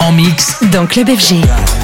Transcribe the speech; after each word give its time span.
En 0.00 0.10
mix 0.10 0.60
dans 0.72 0.86
Club 0.86 1.08
FG. 1.08 1.83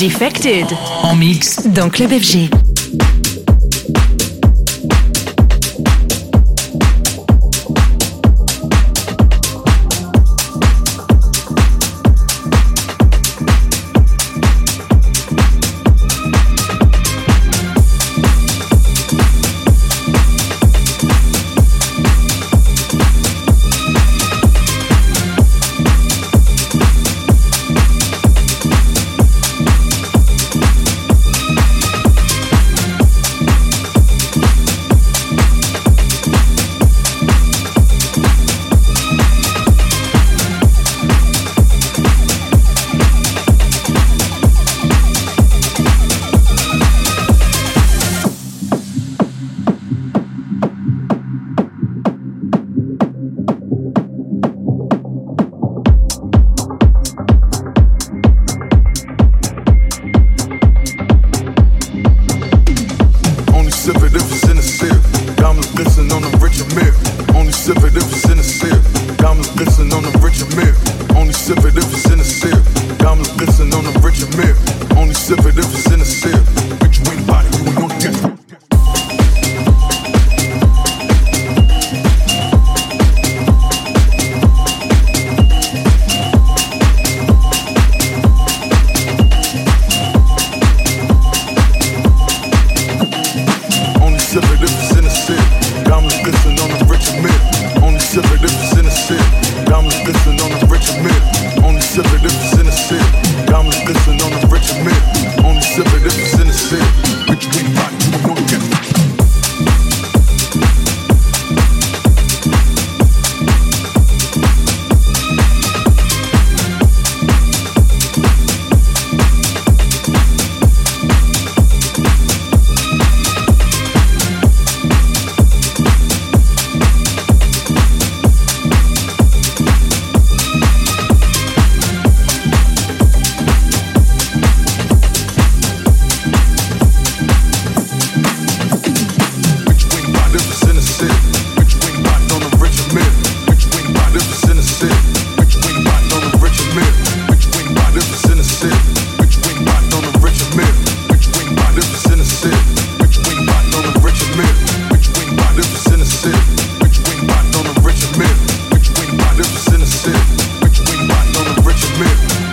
Defected. 0.00 0.64
En 1.02 1.14
mix. 1.14 1.66
Dans 1.66 1.90
Club 1.90 2.10
FG. 2.10 2.69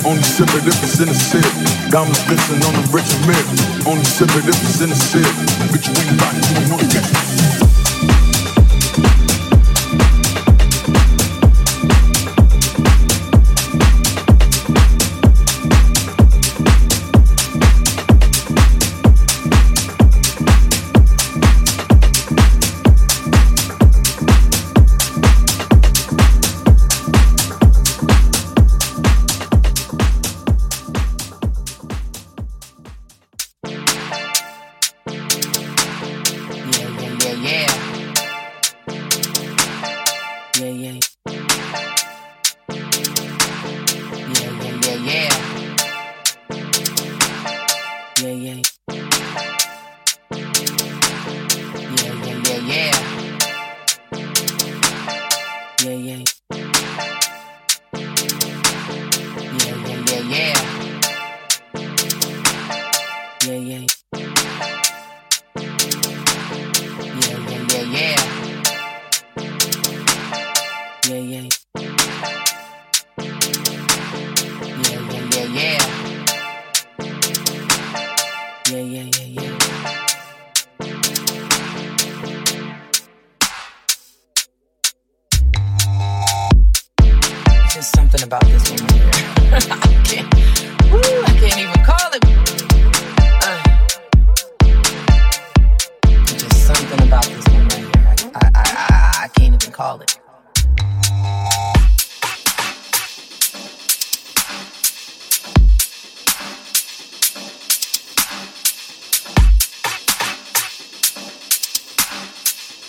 Only 0.07 0.23
sip 0.23 0.47
it 0.55 0.65
if 0.65 0.81
it's 0.81 1.01
in 1.01 1.09
the 1.09 1.13
sip. 1.13 1.43
Diamonds 1.91 2.23
glisten 2.23 2.63
on 2.63 2.73
the 2.79 2.87
rich 2.95 3.11
milk. 3.27 3.45
Only 3.85 4.05
sip 4.05 4.29
it 4.39 4.47
if 4.47 4.55
it's 4.63 4.79
in 4.79 4.89
the 4.89 4.95
sip. 4.95 5.27
Bitch, 5.67 5.89
we 5.91 5.99
ain't 5.99 6.17
got 6.17 6.33
no 6.71 6.77
money. 6.77 7.66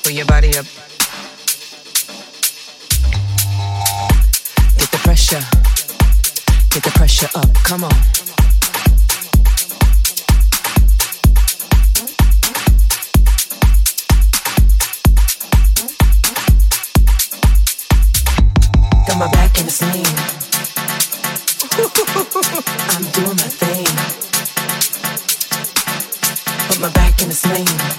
Pull 0.09 0.17
your 0.17 0.25
body 0.25 0.49
up. 0.57 0.65
Get 4.79 4.91
the 4.91 5.01
pressure. 5.05 5.45
Get 6.71 6.83
the 6.83 6.91
pressure 6.95 7.29
up. 7.35 7.53
Come 7.63 7.85
on. 7.85 7.91
Got 19.07 19.19
my 19.19 19.31
back 19.31 19.59
in 19.59 19.67
the 19.67 19.71
sling. 19.71 20.07
I'm 22.95 23.05
doing 23.13 23.37
my 23.37 23.51
thing. 23.61 23.87
Put 26.69 26.81
my 26.81 26.89
back 26.93 27.21
in 27.21 27.29
the 27.29 27.35
sling. 27.35 27.98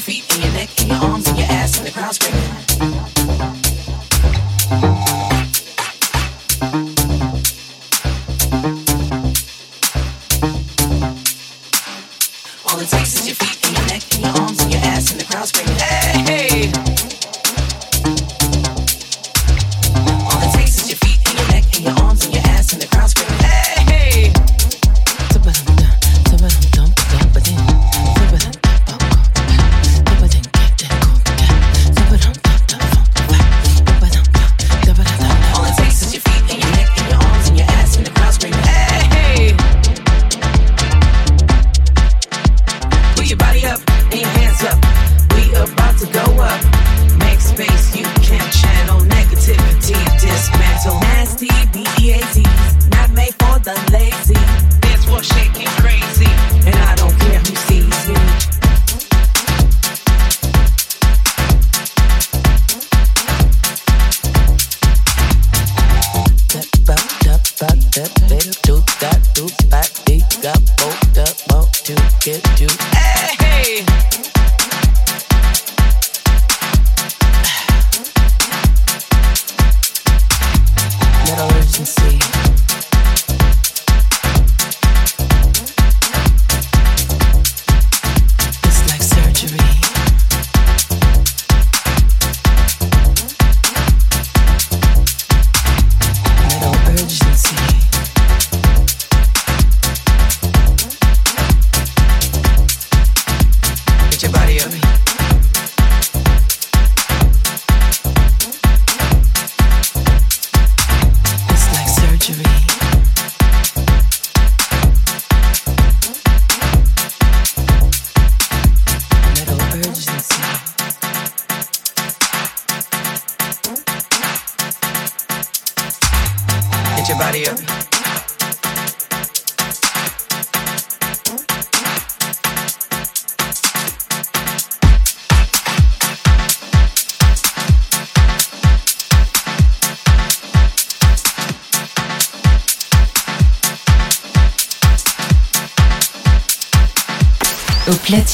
your 0.00 0.22
feet 0.22 0.34
and 0.34 0.44
your 0.44 0.52
neck 0.54 0.80
and 0.80 0.88
your 0.88 0.98
arms 0.98 1.28
and 1.28 1.38
your 1.38 1.46
ass 1.50 1.78
and 1.78 1.86
the 1.86 1.90
ground 1.92 2.14
screaming. 2.14 2.59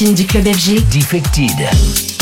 platine 0.07 0.15
du 0.15 0.27
club 0.27 0.47
FG. 0.47 0.89
Defected. 0.91 2.16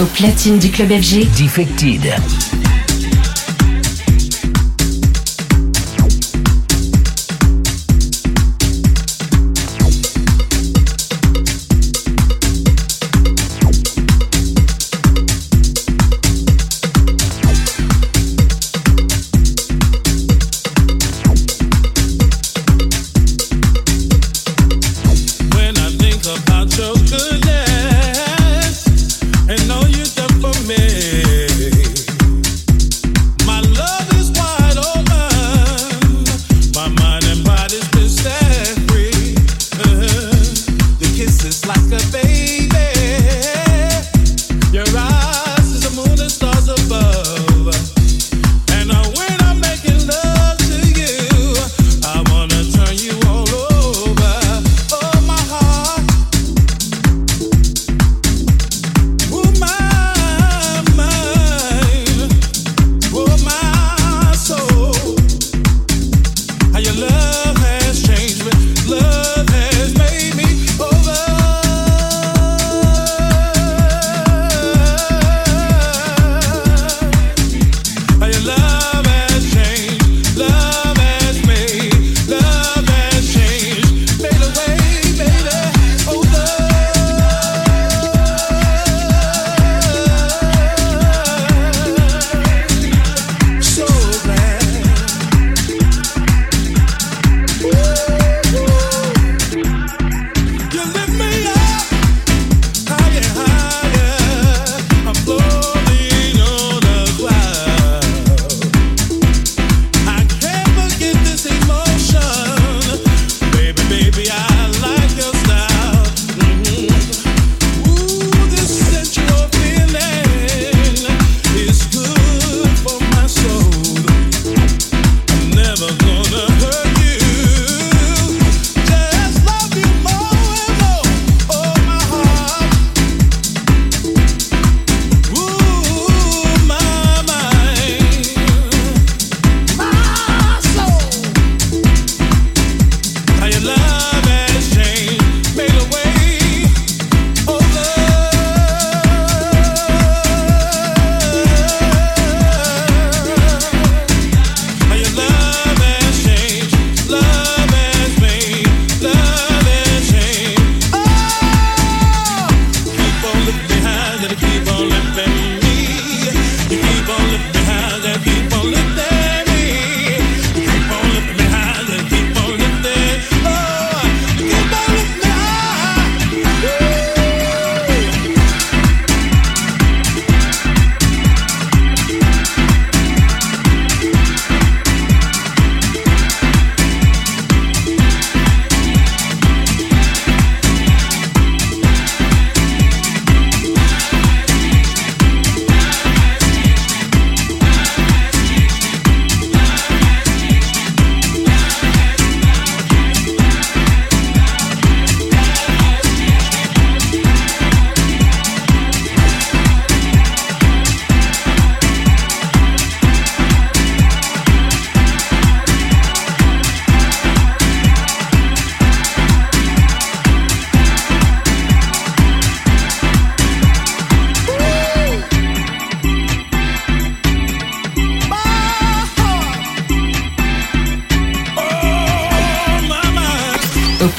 Au 0.00 0.06
platine 0.06 0.58
du 0.58 0.70
club 0.70 0.88
FG. 0.88 1.28
Defected. 1.36 2.59